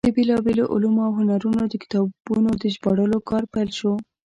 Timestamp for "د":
0.07-0.09, 1.67-1.73, 2.61-2.63